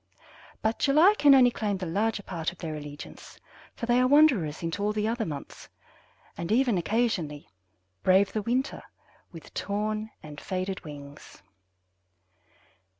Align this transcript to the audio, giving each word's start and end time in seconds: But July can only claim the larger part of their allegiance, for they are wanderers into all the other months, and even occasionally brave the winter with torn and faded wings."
But 0.63 0.79
July 0.79 1.13
can 1.19 1.35
only 1.35 1.51
claim 1.51 1.77
the 1.77 1.85
larger 1.85 2.23
part 2.23 2.51
of 2.51 2.57
their 2.57 2.73
allegiance, 2.73 3.39
for 3.75 3.85
they 3.85 3.99
are 4.01 4.07
wanderers 4.07 4.63
into 4.63 4.81
all 4.81 4.93
the 4.93 5.07
other 5.07 5.27
months, 5.27 5.69
and 6.35 6.51
even 6.51 6.75
occasionally 6.79 7.47
brave 8.01 8.33
the 8.33 8.41
winter 8.41 8.81
with 9.31 9.53
torn 9.53 10.09
and 10.23 10.41
faded 10.41 10.83
wings." 10.83 11.43